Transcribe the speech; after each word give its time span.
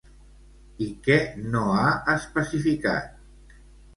I 0.85 0.85
què 1.07 1.17
no 1.55 1.61
ha 1.81 1.85
especificat? 2.13 3.61